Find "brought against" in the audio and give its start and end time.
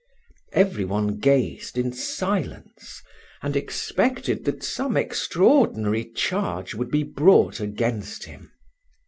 7.03-8.23